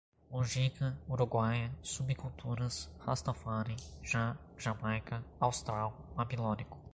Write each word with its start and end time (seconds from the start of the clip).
Mujica, 0.31 0.87
uruguaia, 1.13 1.67
subculturas, 1.83 2.89
rastafári, 3.05 3.75
Jah, 4.01 4.35
Jamaica, 4.57 5.23
austral, 5.39 5.93
babilônico 6.15 6.79